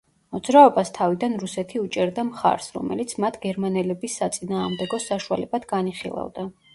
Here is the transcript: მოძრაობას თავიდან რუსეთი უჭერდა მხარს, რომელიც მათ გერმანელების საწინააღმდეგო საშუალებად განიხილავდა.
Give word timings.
მოძრაობას 0.35 0.91
თავიდან 0.93 1.35
რუსეთი 1.41 1.81
უჭერდა 1.81 2.23
მხარს, 2.29 2.69
რომელიც 2.77 3.13
მათ 3.25 3.37
გერმანელების 3.43 4.15
საწინააღმდეგო 4.23 4.99
საშუალებად 5.05 5.69
განიხილავდა. 5.75 6.47